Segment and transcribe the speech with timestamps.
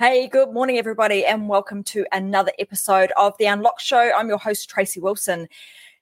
[0.00, 4.10] Hey, good morning, everybody, and welcome to another episode of The Unlock Show.
[4.16, 5.46] I'm your host, Tracy Wilson.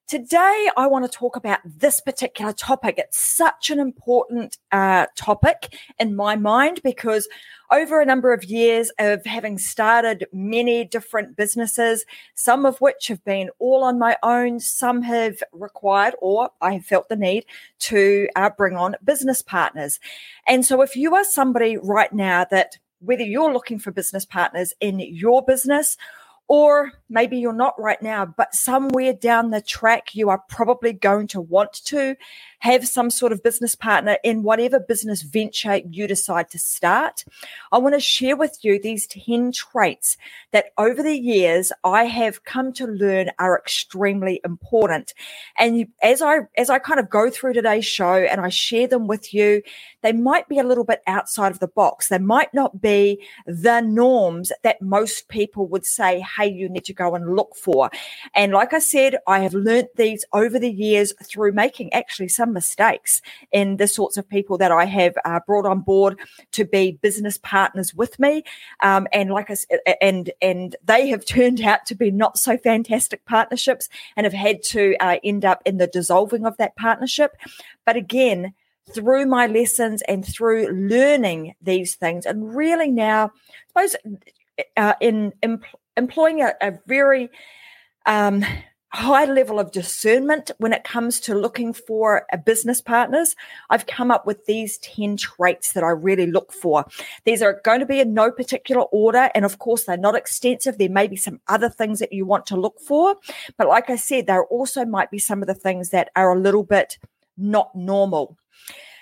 [0.07, 2.95] Today, I want to talk about this particular topic.
[2.97, 7.29] It's such an important uh, topic in my mind because
[7.73, 12.07] over a number of years of having started many different businesses,
[12.37, 16.85] some of which have been all on my own, some have required or I have
[16.85, 17.47] felt the need
[17.81, 19.99] to uh, bring on business partners.
[20.47, 24.73] And so, if you are somebody right now that whether you're looking for business partners
[24.81, 25.97] in your business
[26.49, 31.27] or maybe you're not right now, but somewhere down the track, you are probably going
[31.29, 32.17] to want to
[32.61, 37.25] have some sort of business partner in whatever business venture you decide to start.
[37.71, 40.17] I want to share with you these 10 traits
[40.53, 45.13] that over the years I have come to learn are extremely important.
[45.59, 49.07] And as I, as I kind of go through today's show and I share them
[49.07, 49.63] with you,
[50.03, 52.09] they might be a little bit outside of the box.
[52.09, 56.95] They might not be the norms that most people would say, Hey, you need to
[56.95, 57.91] go and look for.
[58.35, 62.53] And like I said, I have learned these over the years through making actually some
[62.53, 63.21] mistakes
[63.53, 66.19] in the sorts of people that I have uh, brought on board
[66.53, 68.45] to be business partners with me.
[68.81, 72.57] Um, and like I said, and and they have turned out to be not so
[72.57, 77.37] fantastic partnerships and have had to uh, end up in the dissolving of that partnership.
[77.85, 78.55] But again,
[78.95, 83.31] through my lessons and through learning these things, and really now,
[83.75, 84.17] I suppose,
[84.77, 85.61] uh, in, in
[85.97, 87.31] employing a, a very
[88.07, 88.45] um,
[88.91, 93.37] high level of discernment when it comes to looking for a business partners
[93.69, 96.87] i've come up with these 10 traits that i really look for.
[97.25, 100.79] These are going to be in no particular order and of course they're not extensive.
[100.79, 103.15] There may be some other things that you want to look for
[103.59, 106.41] but like i said there also might be some of the things that are a
[106.41, 106.99] little bit
[107.37, 108.39] not normal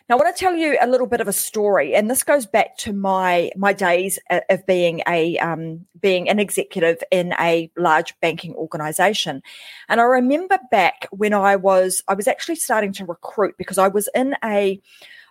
[0.08, 2.46] now, I want to tell you a little bit of a story, and this goes
[2.46, 8.14] back to my my days of being a um, being an executive in a large
[8.20, 9.42] banking organization.
[9.88, 13.88] And I remember back when I was I was actually starting to recruit because I
[13.88, 14.80] was in a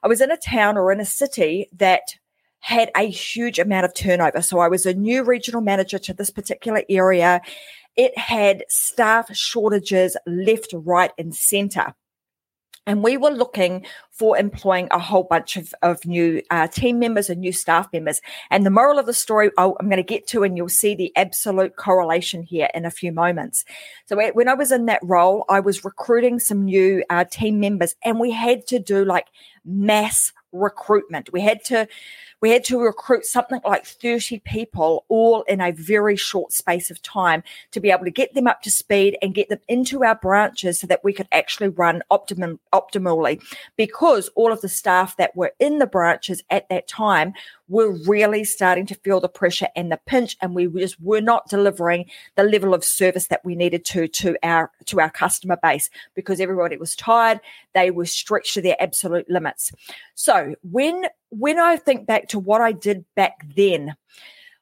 [0.04, 2.18] I was in a town or in a city that
[2.60, 4.42] had a huge amount of turnover.
[4.42, 7.40] So I was a new regional manager to this particular area.
[7.96, 11.96] It had staff shortages left, right, and center.
[12.88, 17.30] And we were looking for employing a whole bunch of, of new uh, team members
[17.30, 18.22] and new staff members.
[18.52, 20.94] And the moral of the story, oh, I'm going to get to, and you'll see
[20.94, 23.66] the absolute correlation here in a few moments.
[24.06, 27.96] So when I was in that role, I was recruiting some new uh, team members,
[28.04, 29.28] and we had to do like
[29.66, 31.34] mass recruitment.
[31.34, 31.88] We had to
[32.46, 37.02] we had to recruit something like 30 people all in a very short space of
[37.02, 37.42] time
[37.72, 40.80] to be able to get them up to speed and get them into our branches
[40.80, 43.42] so that we could actually run optimum optimally.
[43.78, 47.34] Because all of the staff that were in the branches at that time
[47.68, 51.50] were really starting to feel the pressure and the pinch and we just were not
[51.50, 52.06] delivering
[52.36, 56.40] the level of service that we needed to to our to our customer base because
[56.40, 57.40] everybody was tired.
[57.74, 59.72] They were stretched to their absolute limits.
[60.14, 61.06] So when
[61.40, 63.96] when i think back to what i did back then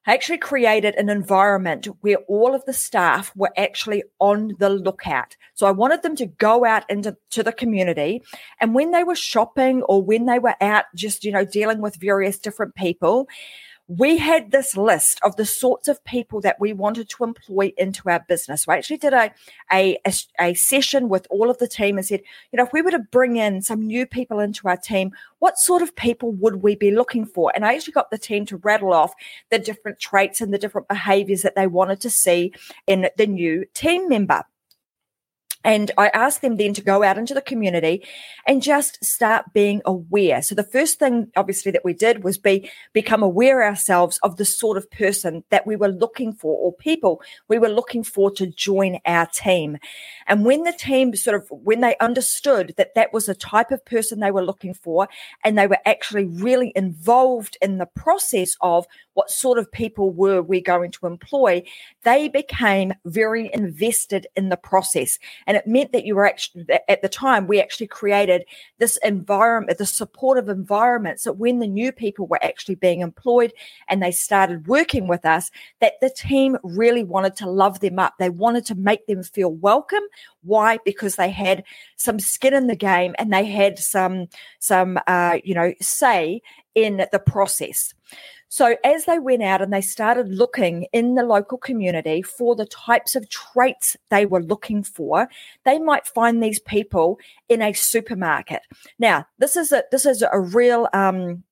[0.06, 5.38] I actually created an environment where all of the staff were actually on the lookout.
[5.54, 8.22] So I wanted them to go out into to the community.
[8.60, 11.96] And when they were shopping or when they were out just, you know, dealing with
[11.96, 13.30] various different people,
[13.88, 18.10] we had this list of the sorts of people that we wanted to employ into
[18.10, 18.66] our business.
[18.66, 19.34] We actually did a,
[19.72, 22.82] a, a, a, session with all of the team and said, you know, if we
[22.82, 26.58] were to bring in some new people into our team, what sort of people would
[26.58, 27.52] we be looking for?
[27.54, 29.14] And I actually got the team to rattle off
[29.52, 32.54] the different traits and the different behaviors that they wanted to see
[32.88, 34.46] in the new team member.
[35.63, 38.06] And I asked them then to go out into the community
[38.47, 40.41] and just start being aware.
[40.41, 44.46] So the first thing obviously that we did was be become aware ourselves of the
[44.46, 48.47] sort of person that we were looking for or people we were looking for to
[48.47, 49.78] join our team.
[50.28, 53.86] And when the team sort of when they understood that that was the type of
[53.86, 55.07] person they were looking for
[55.44, 60.42] and they were actually really involved in the process of what sort of people were
[60.42, 61.63] we going to employ,
[62.04, 65.19] they became very invested in the process.
[65.48, 68.45] And it meant that you were actually, at the time, we actually created
[68.80, 71.19] this environment, the supportive environment.
[71.19, 73.54] So when the new people were actually being employed
[73.88, 78.16] and they started working with us, that the team really wanted to love them up.
[78.18, 80.04] They wanted to make them feel welcome.
[80.42, 80.80] Why?
[80.83, 81.63] Because they had
[81.95, 84.27] some skin in the game and they had some,
[84.59, 86.42] some, uh, you know, say
[86.75, 87.94] in the process.
[88.54, 92.68] So, as they went out and they started looking in the local community for the
[92.68, 95.28] types of traits they were looking for,
[95.66, 97.18] they might find these people
[97.50, 98.62] in a supermarket.
[99.00, 101.44] Now, this is a this is a real um,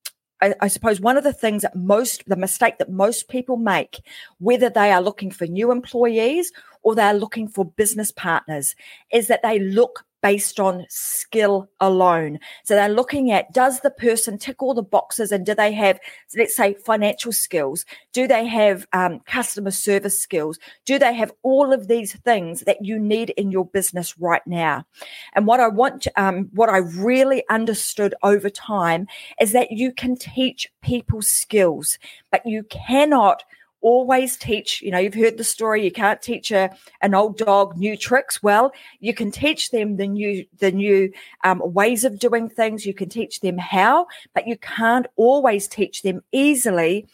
[0.43, 4.01] I, I, suppose one of the things that most, the mistake that most people make,
[4.37, 6.51] whether they are looking for new employees
[6.83, 8.75] or they're looking for business partners,
[9.11, 12.39] is that they look based on skill alone.
[12.63, 15.99] So they're looking at does the person tick all the boxes and do they have,
[16.35, 17.85] let's say, financial skills?
[18.13, 20.59] Do they have um, customer service skills?
[20.85, 24.85] Do they have all of these things that you need in your business right now?
[25.33, 29.07] And what I want, um, what I really understood over time
[29.39, 31.97] is that you can teach people skills,
[32.31, 33.43] but you cannot
[33.81, 36.69] always teach you know you've heard the story you can't teach a,
[37.01, 38.41] an old dog new tricks.
[38.41, 41.11] Well you can teach them the new the new
[41.43, 42.85] um, ways of doing things.
[42.85, 47.07] You can teach them how but you can't always teach them easily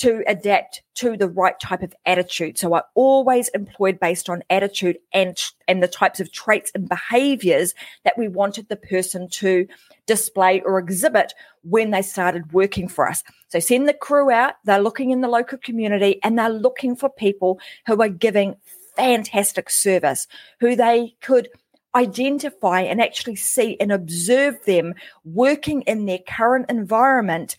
[0.00, 2.56] to adapt to the right type of attitude.
[2.56, 5.36] So I always employed based on attitude and
[5.68, 7.74] and the types of traits and behaviors
[8.04, 9.66] that we wanted the person to
[10.06, 13.22] display or exhibit when they started working for us.
[13.48, 17.10] So send the crew out, they're looking in the local community and they're looking for
[17.10, 18.56] people who are giving
[18.96, 20.26] fantastic service,
[20.60, 21.50] who they could
[21.94, 24.94] identify and actually see and observe them
[25.24, 27.56] working in their current environment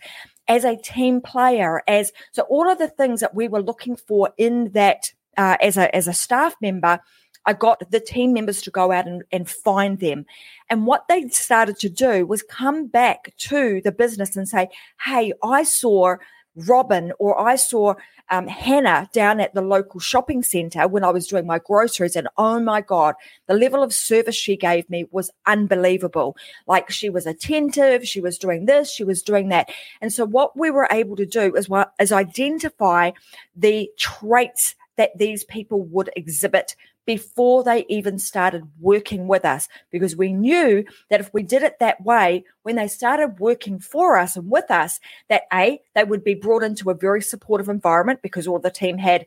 [0.48, 4.30] as a team player, as so all of the things that we were looking for
[4.36, 7.00] in that uh, as a as a staff member.
[7.44, 10.26] I got the team members to go out and, and find them.
[10.70, 14.68] And what they started to do was come back to the business and say,
[15.04, 16.18] Hey, I saw
[16.54, 17.94] Robin or I saw
[18.30, 22.16] um, Hannah down at the local shopping center when I was doing my groceries.
[22.16, 23.14] And oh my God,
[23.46, 26.36] the level of service she gave me was unbelievable.
[26.66, 29.70] Like she was attentive, she was doing this, she was doing that.
[30.00, 31.68] And so what we were able to do is,
[32.00, 33.12] is identify
[33.54, 39.68] the traits that these people would exhibit before they even started working with us.
[39.90, 44.16] Because we knew that if we did it that way when they started working for
[44.16, 48.20] us and with us that a they would be brought into a very supportive environment
[48.22, 49.26] because all the team had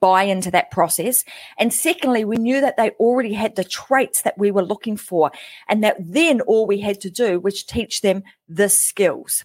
[0.00, 1.24] buy into that process.
[1.58, 5.30] And secondly we knew that they already had the traits that we were looking for
[5.68, 9.44] and that then all we had to do was teach them the skills.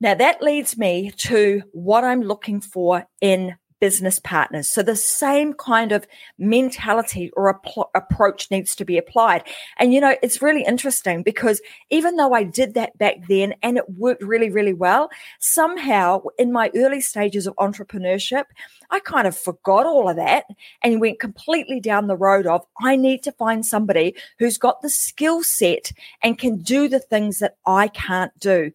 [0.00, 4.70] Now that leads me to what I'm looking for in business partners.
[4.70, 6.06] So the same kind of
[6.38, 9.44] mentality or apl- approach needs to be applied.
[9.78, 11.60] And, you know, it's really interesting because
[11.90, 15.10] even though I did that back then and it worked really, really well,
[15.40, 18.44] somehow in my early stages of entrepreneurship,
[18.90, 20.44] I kind of forgot all of that
[20.82, 24.90] and went completely down the road of I need to find somebody who's got the
[24.90, 25.92] skill set
[26.22, 28.72] and can do the things that I can't do.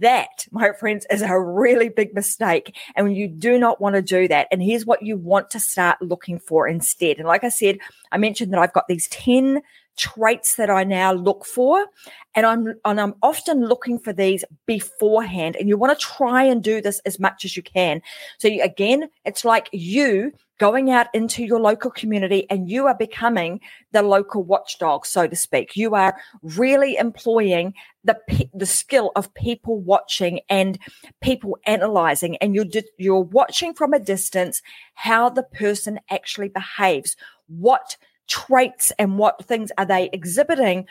[0.00, 2.76] That, my friends, is a really big mistake.
[2.96, 4.48] And you do not want to do that.
[4.50, 7.18] And here's what you want to start looking for instead.
[7.18, 7.78] And like I said,
[8.10, 9.62] I mentioned that I've got these 10
[9.96, 11.86] traits that I now look for.
[12.34, 15.56] And I'm and I'm often looking for these beforehand.
[15.56, 18.02] And you want to try and do this as much as you can.
[18.38, 22.96] So you, again, it's like you going out into your local community and you are
[22.96, 23.60] becoming
[23.92, 25.76] the local watchdog, so to speak.
[25.76, 28.18] You are really employing the
[28.54, 30.78] the skill of people watching and
[31.20, 32.66] people analyzing, and you're
[32.98, 34.62] you're watching from a distance
[34.94, 37.16] how the person actually behaves,
[37.48, 37.96] what
[38.26, 40.86] traits and what things are they exhibiting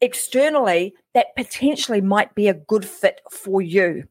[0.00, 4.06] externally that potentially might be a good fit for you.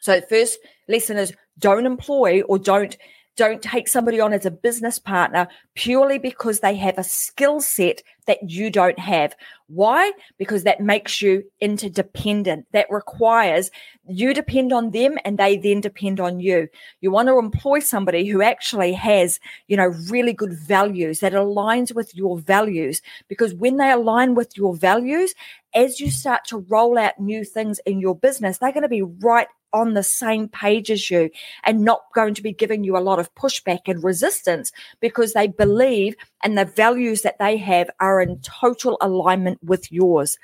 [0.00, 2.96] So, first lesson is don't employ or don't
[3.36, 8.02] don't take somebody on as a business partner purely because they have a skill set
[8.26, 9.36] that you don't have.
[9.68, 10.12] Why?
[10.38, 12.66] Because that makes you interdependent.
[12.72, 13.70] That requires
[14.08, 16.68] you depend on them and they then depend on you.
[17.00, 21.94] You want to employ somebody who actually has, you know, really good values that aligns
[21.94, 25.34] with your values because when they align with your values,
[25.74, 29.02] as you start to roll out new things in your business, they're going to be
[29.02, 31.30] right on the same page as you
[31.64, 35.46] and not going to be giving you a lot of pushback and resistance because they
[35.46, 40.38] believe and the values that they have are in total alignment with yours.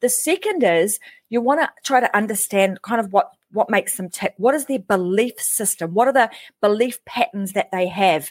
[0.00, 4.08] The second is you want to try to understand kind of what what makes them
[4.08, 4.34] tick?
[4.36, 5.94] What is their belief system?
[5.94, 8.30] What are the belief patterns that they have?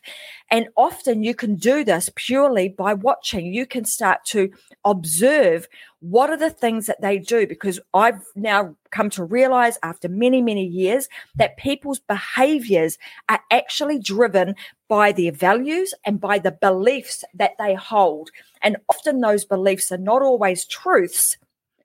[0.50, 3.54] And often you can do this purely by watching.
[3.54, 4.52] You can start to
[4.86, 5.68] observe
[6.00, 10.40] what are the things that they do because i've now come to realize after many
[10.40, 14.54] many years that people's behaviors are actually driven
[14.88, 18.30] by their values and by the beliefs that they hold.
[18.62, 21.38] And often those beliefs are not always truths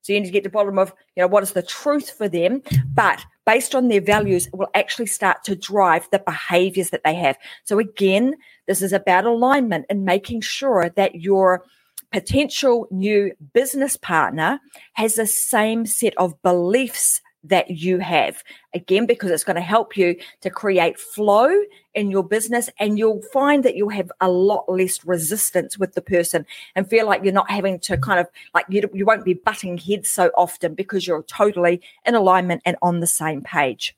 [0.03, 2.11] so you need to get to the bottom of, you know, what is the truth
[2.11, 2.63] for them,
[2.95, 7.15] but based on their values, it will actually start to drive the behaviors that they
[7.15, 7.37] have.
[7.65, 8.35] So again,
[8.67, 11.65] this is about alignment and making sure that your
[12.13, 14.61] potential new business partner
[14.95, 18.43] has the same set of beliefs that you have.
[18.75, 21.51] Again, because it's going to help you to create flow
[21.95, 26.03] in your business and you'll find that you'll have a lot less resistance with the
[26.03, 29.35] person and feel like you're not having to kind of like you, you won't be
[29.35, 33.97] butting heads so often because you're totally in alignment and on the same page.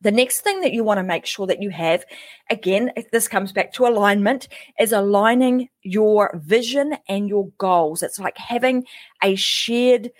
[0.00, 2.04] The next thing that you want to make sure that you have,
[2.50, 4.48] again, this comes back to alignment,
[4.80, 8.02] is aligning your vision and your goals.
[8.02, 8.84] It's like having
[9.22, 10.10] a shared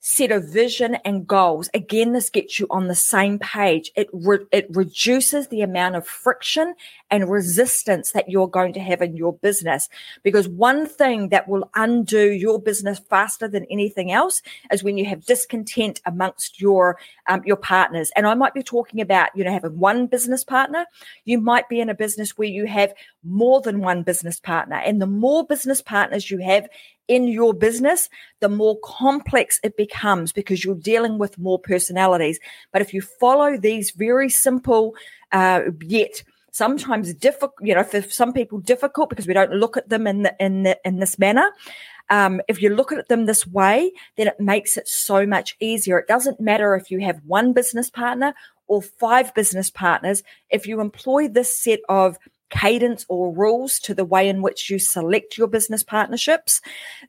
[0.00, 1.68] set of vision and goals.
[1.74, 3.92] Again, this gets you on the same page.
[3.94, 6.74] It re- it reduces the amount of friction
[7.10, 9.90] and resistance that you're going to have in your business.
[10.22, 14.40] Because one thing that will undo your business faster than anything else
[14.72, 18.10] is when you have discontent amongst your um, your partners.
[18.16, 20.86] And I might be talking about you know having one business partner.
[21.26, 25.00] You might be in a business where you have more than one business partner, and
[25.00, 26.68] the more business partners you have
[27.10, 32.38] in your business, the more complex it becomes because you're dealing with more personalities.
[32.72, 34.94] But if you follow these very simple,
[35.32, 39.88] uh, yet sometimes difficult, you know, for some people difficult because we don't look at
[39.88, 41.50] them in the, in the, in this manner.
[42.10, 45.98] Um, if you look at them this way, then it makes it so much easier.
[45.98, 48.34] It doesn't matter if you have one business partner
[48.68, 50.22] or five business partners.
[50.48, 52.18] If you employ this set of
[52.50, 56.60] cadence or rules to the way in which you select your business partnerships,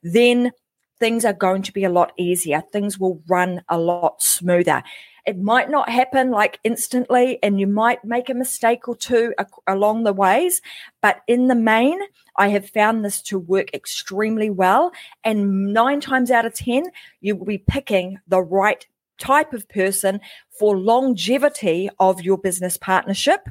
[0.02, 0.52] then
[0.98, 2.62] things are going to be a lot easier.
[2.72, 4.82] Things will run a lot smoother.
[5.24, 9.34] It might not happen like instantly, and you might make a mistake or two
[9.68, 10.60] along the ways,
[11.00, 12.00] but in the main,
[12.36, 14.90] I have found this to work extremely well.
[15.22, 16.84] And nine times out of 10,
[17.20, 18.84] you will be picking the right
[19.18, 20.20] type of person
[20.58, 23.48] for longevity of your business partnership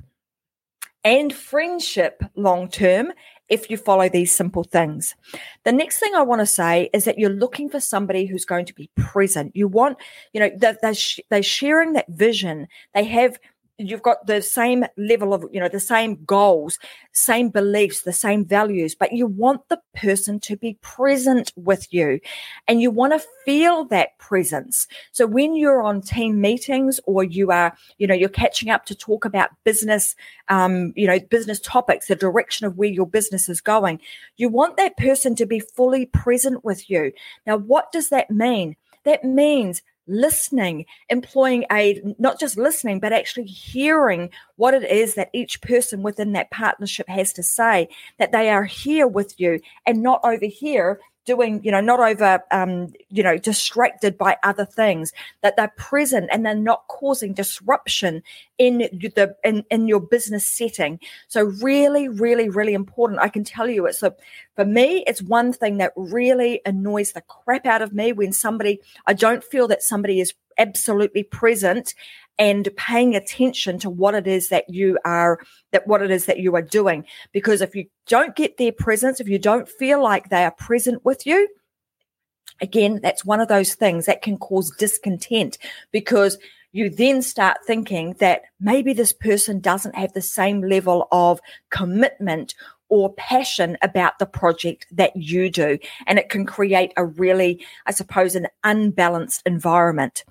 [1.04, 3.12] and friendship long term
[3.50, 5.14] if you follow these simple things.
[5.66, 8.66] The next thing I want to say is that you're looking for somebody who's going
[8.66, 9.56] to be present.
[9.56, 9.98] You want,
[10.32, 12.68] you know, they're, they're, sh- they're sharing that vision.
[12.94, 13.38] They have
[13.90, 16.80] you've got the same level of you know the same goals
[17.12, 22.20] same beliefs the same values but you want the person to be present with you
[22.68, 24.88] and you want to feel that presence.
[25.12, 28.96] So when you're on team meetings or you are you know you're catching up to
[28.96, 30.16] talk about business
[30.50, 34.00] um you know business topics the direction of where your business is going
[34.38, 37.12] you want that person to be fully present with you.
[37.46, 38.76] Now what does that mean?
[39.04, 45.30] That means listening, employing a not just listening, but actually hearing what it is that
[45.34, 47.88] each person within that partnership has to say,
[48.20, 52.44] that they are here with you and not over here doing, you know, not over,
[52.52, 55.12] um, you know, distracted by other things,
[55.42, 58.24] that they're present and they're not causing disruption
[58.58, 61.00] in the in, in your business setting.
[61.28, 63.20] So really, really, really important.
[63.22, 64.16] I can tell you it's a
[64.56, 68.80] for me, it's one thing that really annoys the crap out of me when somebody
[69.08, 71.94] I don't feel that somebody is absolutely present
[72.40, 75.40] and paying attention to what it is that you are
[75.72, 77.06] that what it is that you are doing.
[77.32, 81.04] Because if you don't get their presence if you don't feel like they are present
[81.06, 81.48] with you
[82.60, 85.58] again that's one of those things that can cause discontent
[85.92, 86.38] because
[86.74, 91.40] you then start thinking that maybe this person doesn't have the same level of
[91.70, 92.56] commitment
[92.92, 95.80] or passion about the project that you do.
[96.06, 100.26] And it can create a really, I suppose, an unbalanced environment.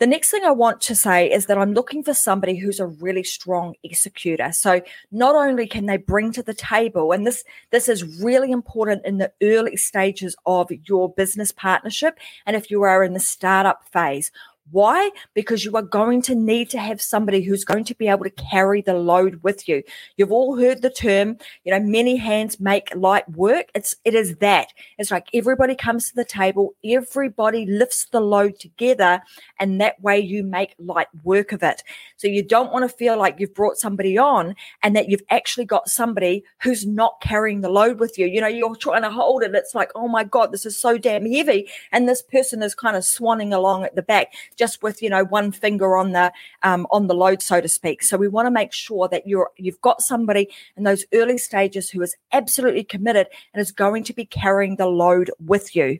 [0.00, 2.88] The next thing I want to say is that I'm looking for somebody who's a
[2.88, 4.50] really strong executor.
[4.50, 4.82] So
[5.12, 9.18] not only can they bring to the table, and this this is really important in
[9.18, 14.32] the early stages of your business partnership, and if you are in the startup phase,
[14.70, 15.10] why?
[15.34, 18.30] Because you are going to need to have somebody who's going to be able to
[18.30, 19.82] carry the load with you.
[20.16, 23.66] You've all heard the term, you know, many hands make light work.
[23.74, 24.68] It's it is that.
[24.98, 29.22] It's like everybody comes to the table, everybody lifts the load together,
[29.58, 31.82] and that way you make light work of it.
[32.16, 35.64] So you don't want to feel like you've brought somebody on and that you've actually
[35.64, 38.26] got somebody who's not carrying the load with you.
[38.26, 39.54] You know, you're trying to hold it.
[39.54, 41.68] It's like, oh my God, this is so damn heavy.
[41.90, 45.24] And this person is kind of swanning along at the back just with you know
[45.24, 46.32] one finger on the
[46.62, 48.02] um, on the load, so to speak.
[48.02, 51.90] So we want to make sure that you're you've got somebody in those early stages
[51.90, 55.98] who is absolutely committed and is going to be carrying the load with you.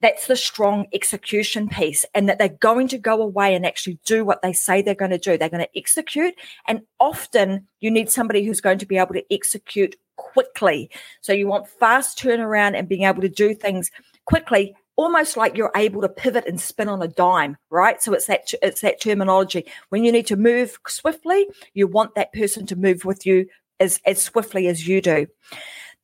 [0.00, 4.24] That's the strong execution piece and that they're going to go away and actually do
[4.24, 5.36] what they say they're going to do.
[5.36, 6.34] They're going to execute
[6.68, 10.90] and often you need somebody who's going to be able to execute quickly.
[11.20, 13.90] So you want fast turnaround and being able to do things
[14.24, 18.02] quickly almost like you're able to pivot and spin on a dime, right?
[18.02, 19.64] So it's that it's that terminology.
[19.88, 23.46] When you need to move swiftly, you want that person to move with you
[23.80, 25.28] as as swiftly as you do.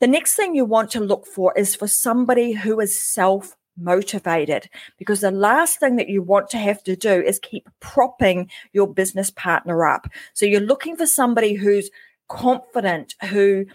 [0.00, 4.70] The next thing you want to look for is for somebody who is self motivated
[4.96, 8.86] because the last thing that you want to have to do is keep propping your
[8.86, 10.06] business partner up.
[10.34, 11.90] So you're looking for somebody who's
[12.28, 13.66] confident, who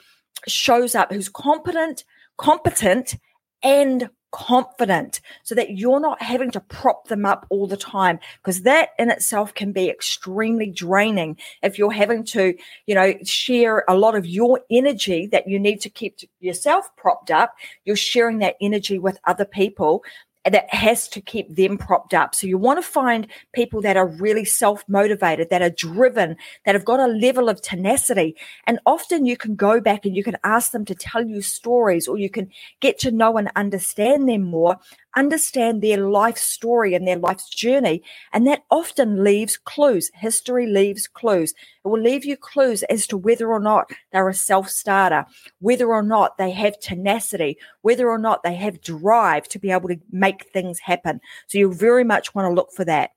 [0.48, 2.06] shows up, who's competent,
[2.38, 3.18] competent
[3.62, 8.62] and confident so that you're not having to prop them up all the time because
[8.62, 12.56] that in itself can be extremely draining if you're having to
[12.86, 17.32] you know share a lot of your energy that you need to keep yourself propped
[17.32, 17.56] up.
[17.86, 20.04] You're sharing that energy with other people
[20.46, 22.34] that has to keep them propped up.
[22.34, 26.76] So you want to find people that are really self motivated, that are driven, that
[26.76, 28.36] have got a level of tenacity.
[28.66, 32.08] And often you can go back and you can ask them to tell you stories
[32.08, 34.78] or you can get to know and understand them more
[35.16, 38.04] understand their life story and their life's journey.
[38.34, 40.12] And that often leaves clues.
[40.14, 41.54] History leaves clues.
[41.84, 45.26] It will leave you clues as to whether or not they're a self starter,
[45.60, 49.90] whether or not they have tenacity, whether or not they have drive to be able
[49.90, 51.20] to make things happen.
[51.48, 53.12] So you very much want to look for that.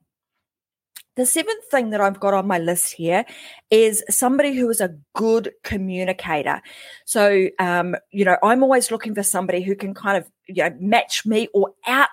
[1.15, 3.27] The seventh thing that I've got on my list here
[3.71, 6.63] is somebody who is a good communicator.
[7.05, 10.75] So, um, you know, I'm always looking for somebody who can kind of, you know,
[10.81, 12.09] match me or out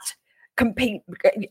[0.57, 1.01] compete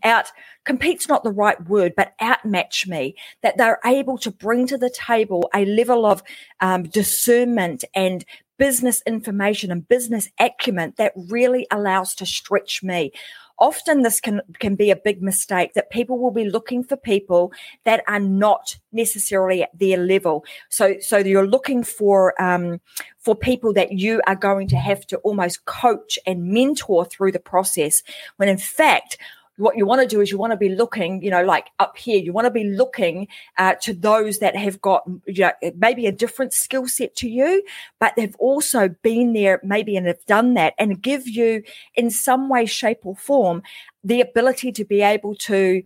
[0.05, 0.27] out
[0.67, 4.91] compete's not the right word but outmatch me that they're able to bring to the
[4.91, 6.23] table a level of
[6.61, 8.27] um, discernment and
[8.59, 13.11] business information and business acumen that really allows to stretch me
[13.59, 17.53] often this can can be a big mistake that people will be looking for people
[17.85, 20.45] that are not necessarily at their level.
[20.69, 22.81] So so you're looking for um,
[23.19, 27.41] for people that you are going to have to almost coach and mentor through the
[27.41, 28.03] process
[28.37, 29.19] when in fact
[29.59, 31.97] what you want to do is you want to be looking, you know, like up
[31.99, 36.07] here, you want to be looking uh, to those that have got you know, maybe
[36.07, 37.63] a different skill set to you,
[37.99, 41.63] but they've also been there maybe and have done that and give you
[41.95, 43.63] in some way, shape, or form
[44.05, 45.83] the ability to be able to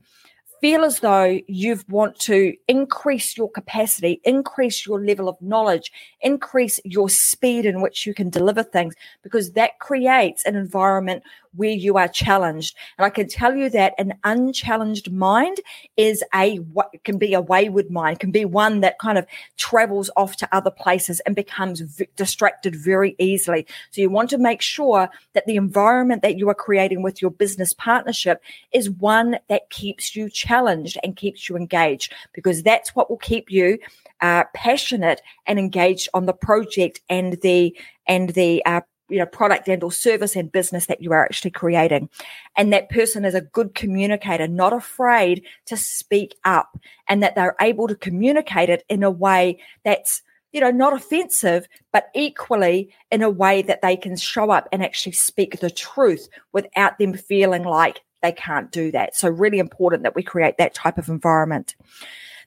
[0.63, 6.79] feel as though you want to increase your capacity, increase your level of knowledge, increase
[6.85, 8.95] your speed in which you can deliver things,
[9.25, 12.77] because that creates an environment where you are challenged.
[12.99, 15.59] And I can tell you that an unchallenged mind
[15.97, 16.61] is a
[17.05, 20.71] can be a wayward mind, can be one that kind of travels off to other
[20.71, 23.67] places and becomes v- distracted very easily.
[23.91, 27.31] So you want to make sure that the environment that you are creating with your
[27.31, 33.11] business partnership is one that keeps you challenged and keeps you engaged because that's what
[33.11, 33.79] will keep you
[34.21, 38.81] uh, passionate and engaged on the project and the and the uh,
[39.13, 42.09] you know product and or service and business that you are actually creating.
[42.57, 47.57] And that person is a good communicator not afraid to speak up and that they're
[47.61, 50.23] able to communicate it in a way that's
[50.53, 54.83] you know not offensive but equally in a way that they can show up and
[54.83, 59.15] actually speak the truth without them feeling like they can't do that.
[59.15, 61.75] So really important that we create that type of environment.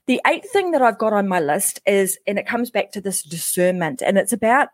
[0.06, 3.00] The eighth thing that I've got on my list is, and it comes back to
[3.00, 4.68] this discernment, and it's about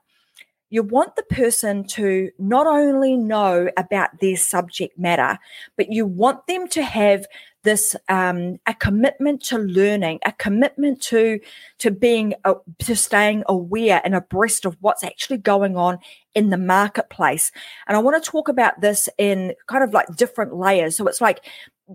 [0.73, 5.39] you want the person to not only know about their subject matter,
[5.77, 7.27] but you want them to have
[7.63, 11.41] this um, a commitment to learning, a commitment to
[11.79, 15.99] to being uh, to staying aware and abreast of what's actually going on
[16.35, 17.53] in the marketplace.
[17.87, 20.97] And I want to talk about this in kind of like different layers.
[20.97, 21.45] So it's like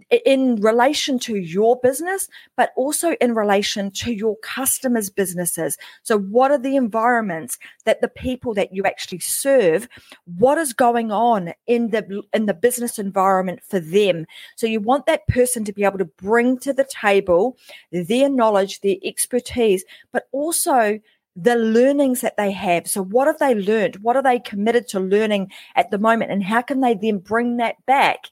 [0.09, 5.77] in relation to your business, but also in relation to your customers' businesses.
[6.03, 9.87] So, what are the environments that the people that you actually serve?
[10.25, 14.25] What is going on in the in the business environment for them?
[14.55, 17.57] So, you want that person to be able to bring to the table
[17.91, 20.99] their knowledge, their expertise, but also
[21.39, 22.87] the learnings that they have.
[22.87, 23.97] So, what have they learned?
[23.97, 26.31] What are they committed to learning at the moment?
[26.31, 28.25] And how can they then bring that back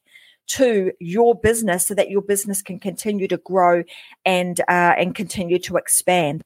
[0.47, 3.83] to your business so that your business can continue to grow
[4.25, 6.43] and uh, and continue to expand.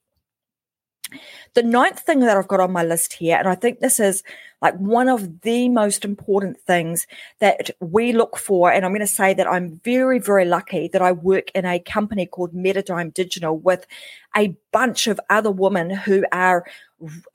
[1.54, 4.24] The ninth thing that I've got on my list here, and I think this is
[4.62, 7.08] like one of the most important things
[7.40, 8.72] that we look for.
[8.72, 11.80] And I'm going to say that I'm very, very lucky that I work in a
[11.80, 13.86] company called Metadime Digital with
[14.36, 16.66] a bunch of other women who are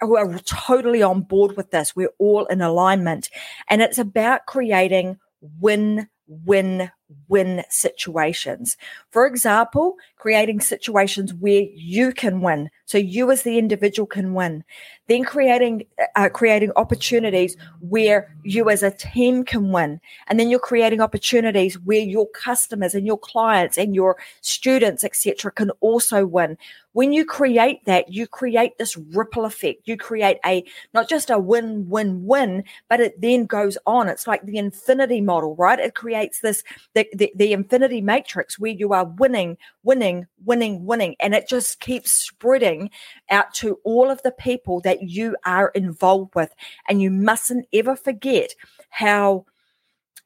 [0.00, 1.96] who are totally on board with this.
[1.96, 3.30] We're all in alignment,
[3.68, 6.90] and it's about creating win win
[7.28, 8.76] win situations.
[9.10, 14.64] For example, creating situations where you can win so you as the individual can win.
[15.08, 20.00] Then creating uh, creating opportunities where you as a team can win.
[20.26, 25.50] And then you're creating opportunities where your customers and your clients and your students etc
[25.50, 26.56] can also win
[26.94, 29.82] when you create that, you create this ripple effect.
[29.84, 34.08] You create a not just a win, win, win, but it then goes on.
[34.08, 35.80] It's like the infinity model, right?
[35.80, 36.62] It creates this
[36.94, 41.80] the, the, the infinity matrix where you are winning, winning, winning, winning, and it just
[41.80, 42.90] keeps spreading
[43.28, 46.54] out to all of the people that you are involved with.
[46.88, 48.54] And you mustn't ever forget
[48.90, 49.46] how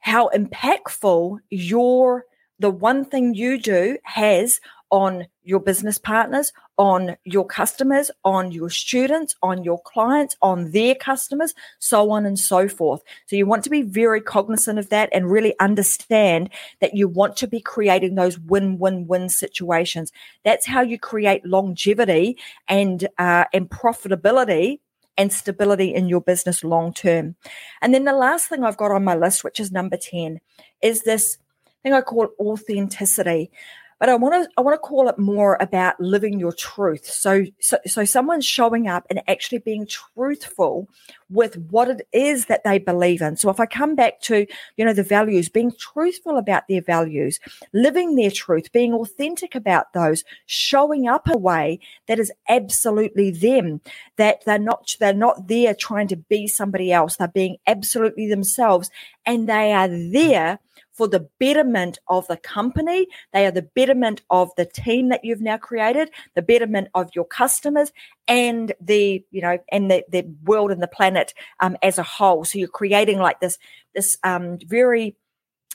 [0.00, 2.26] how impactful your
[2.58, 8.70] the one thing you do has on your business partners, on your customers, on your
[8.70, 13.02] students, on your clients, on their customers, so on and so forth.
[13.26, 17.36] So you want to be very cognizant of that and really understand that you want
[17.38, 20.12] to be creating those win-win-win situations.
[20.44, 24.80] That's how you create longevity and uh, and profitability
[25.16, 27.34] and stability in your business long term.
[27.82, 30.40] And then the last thing I've got on my list, which is number 10,
[30.80, 31.38] is this
[31.82, 33.50] thing I call authenticity
[33.98, 37.06] but I want to I want to call it more about living your truth.
[37.06, 40.88] So so so someone's showing up and actually being truthful
[41.30, 43.36] with what it is that they believe in.
[43.36, 47.38] So if I come back to, you know, the values, being truthful about their values,
[47.72, 53.80] living their truth, being authentic about those, showing up a way that is absolutely them,
[54.16, 57.16] that they're not they're not there trying to be somebody else.
[57.16, 58.90] They're being absolutely themselves
[59.26, 60.60] and they are there
[60.92, 63.06] for the betterment of the company.
[63.32, 67.24] They are the betterment of the team that you've now created, the betterment of your
[67.24, 67.92] customers
[68.26, 72.44] and the, you know, and the, the world and the planet um, as a whole.
[72.44, 73.58] So you're creating like this,
[73.94, 75.16] this um, very,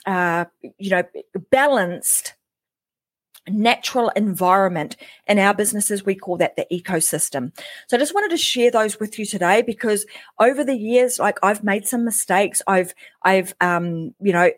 [0.06, 0.46] uh,
[0.78, 1.02] you know,
[1.50, 2.34] balanced
[3.48, 7.52] natural environment in our businesses we call that the ecosystem
[7.88, 10.06] so i just wanted to share those with you today because
[10.40, 14.50] over the years like i've made some mistakes i've i've um you know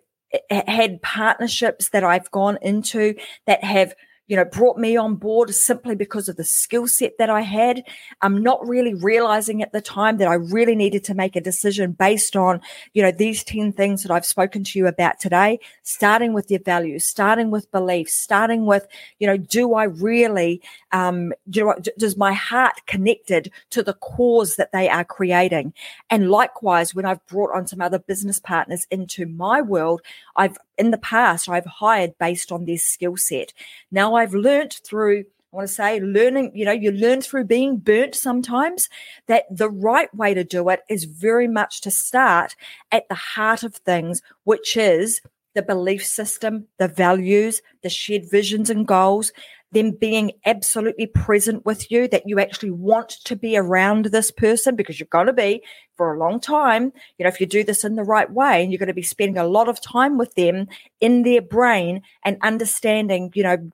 [0.50, 3.14] had partnerships that I've gone into
[3.46, 3.94] that have
[4.26, 7.82] you know, brought me on board simply because of the skill set that I had.
[8.22, 11.92] I'm not really realizing at the time that I really needed to make a decision
[11.92, 12.60] based on,
[12.92, 16.60] you know, these 10 things that I've spoken to you about today, starting with your
[16.60, 18.86] values, starting with beliefs, starting with,
[19.18, 20.60] you know, do I really,
[20.92, 25.72] um, do does my heart connected to the cause that they are creating?
[26.10, 30.02] And likewise, when I've brought on some other business partners into my world,
[30.36, 33.52] I've in the past I've hired based on their skill set.
[33.90, 37.78] Now I've learnt through I want to say learning, you know, you learn through being
[37.78, 38.90] burnt sometimes
[39.26, 42.56] that the right way to do it is very much to start
[42.92, 45.22] at the heart of things, which is
[45.54, 49.32] the belief system, the values, the shared visions and goals,
[49.72, 54.76] them being absolutely present with you, that you actually want to be around this person
[54.76, 55.62] because you're going to be
[55.96, 56.92] for a long time.
[57.18, 59.02] You know, if you do this in the right way and you're going to be
[59.02, 60.68] spending a lot of time with them
[61.00, 63.70] in their brain and understanding, you know,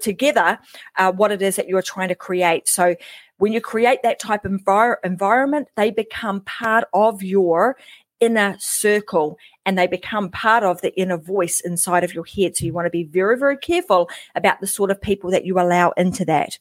[0.00, 0.58] together
[0.96, 2.68] uh, what it is that you're trying to create.
[2.68, 2.96] So
[3.38, 7.76] when you create that type of envir- environment, they become part of your
[8.20, 12.56] inner circle and they become part of the inner voice inside of your head.
[12.56, 15.58] So you want to be very, very careful about the sort of people that you
[15.58, 16.58] allow into that.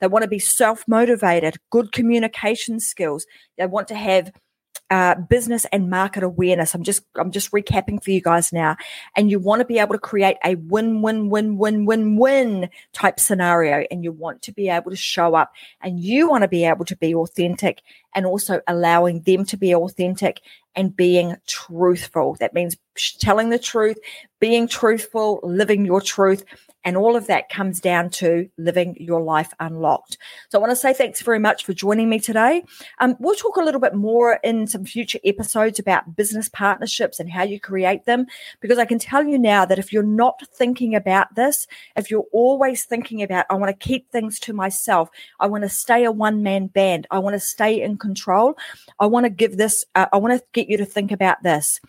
[0.00, 3.26] They want to be self motivated, good communication skills.
[3.58, 4.32] They want to have
[4.90, 6.74] uh, business and market awareness.
[6.74, 8.76] I'm just I'm just recapping for you guys now,
[9.16, 12.70] and you want to be able to create a win win win win win win
[12.92, 16.48] type scenario, and you want to be able to show up, and you want to
[16.48, 17.82] be able to be authentic,
[18.14, 20.40] and also allowing them to be authentic
[20.76, 22.36] and being truthful.
[22.40, 22.76] That means
[23.18, 23.98] telling the truth,
[24.40, 26.44] being truthful, living your truth,
[26.84, 30.18] and all of that comes down to living your life unlocked.
[30.48, 32.64] So I want to say thanks very much for joining me today.
[32.98, 37.30] Um, we'll talk a little bit more in some future episodes about business partnerships and
[37.30, 38.26] how you create them,
[38.60, 41.66] because I can tell you now that if you're not thinking about this,
[41.96, 45.68] if you're always thinking about, I want to keep things to myself, I want to
[45.68, 48.56] stay a one man band, I want to stay in control,
[48.98, 51.80] I want to give this, uh, I want to get you to think about this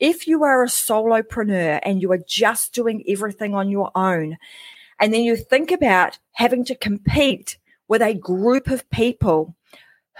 [0.00, 4.36] if you are a solopreneur and you are just doing everything on your own,
[5.00, 9.54] and then you think about having to compete with a group of people,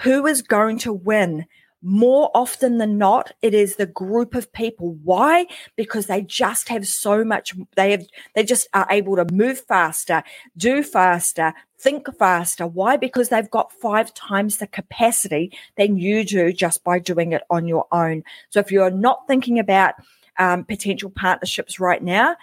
[0.03, 1.47] who is going to win?
[1.85, 4.95] More often than not, it is the group of people.
[5.05, 5.47] Why?
[5.77, 10.23] Because they just have so much, they have, they just are able to move faster,
[10.57, 12.67] do faster, think faster.
[12.67, 12.97] Why?
[12.97, 17.69] Because they've got five times the capacity than you do just by doing it on
[17.69, 18.25] your own.
[18.49, 19.95] So if you're not thinking about
[20.39, 22.35] um, potential partnerships right now,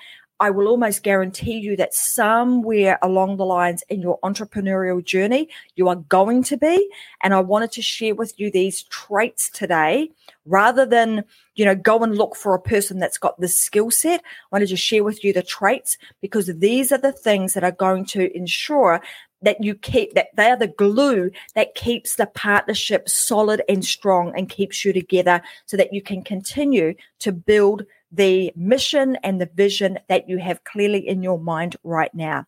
[0.41, 5.87] I will almost guarantee you that somewhere along the lines in your entrepreneurial journey, you
[5.87, 6.89] are going to be.
[7.21, 10.09] And I wanted to share with you these traits today
[10.47, 11.23] rather than
[11.53, 14.69] you know go and look for a person that's got this skill set i wanted
[14.69, 18.35] to share with you the traits because these are the things that are going to
[18.35, 18.99] ensure
[19.43, 24.33] that you keep that they are the glue that keeps the partnership solid and strong
[24.35, 29.49] and keeps you together so that you can continue to build the mission and the
[29.55, 32.45] vision that you have clearly in your mind right now.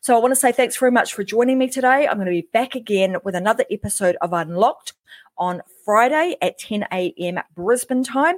[0.00, 2.06] So I want to say thanks very much for joining me today.
[2.06, 4.94] I'm going to be back again with another episode of Unlocked
[5.36, 7.40] on Friday at 10 a.m.
[7.54, 8.36] Brisbane time.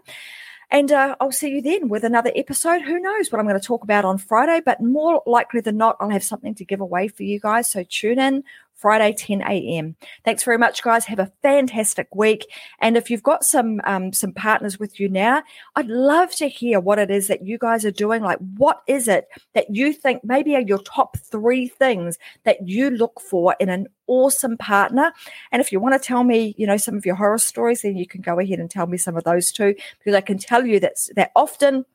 [0.71, 2.83] And uh, I'll see you then with another episode.
[2.83, 5.97] Who knows what I'm going to talk about on Friday, but more likely than not,
[6.01, 7.69] I'll have something to give away for you guys.
[7.69, 8.43] So tune in
[8.85, 9.97] Friday, 10 a.m.
[10.27, 11.07] Thanks very much, guys.
[11.07, 12.47] Have a fantastic week.
[12.81, 15.43] And if you've got some um, some partners with you now,
[15.75, 18.23] I'd love to hear what it is that you guys are doing.
[18.23, 22.91] Like, what is it that you think maybe are your top three things that you
[22.91, 25.15] look for in an awesome partner?
[25.51, 27.97] And if you want to tell me, you know, some of your horror stories, then
[27.97, 30.67] you can go ahead and tell me some of those too, because I can tell
[30.67, 31.87] you that that often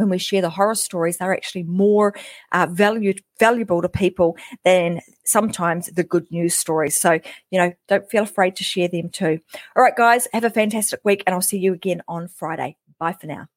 [0.00, 2.14] when we share the horror stories, they're actually more
[2.52, 7.00] uh, valued, valuable to people than sometimes the good news stories.
[7.00, 9.38] So, you know, don't feel afraid to share them too.
[9.76, 12.76] All right, guys, have a fantastic week, and I'll see you again on Friday.
[12.98, 13.48] Bye for now.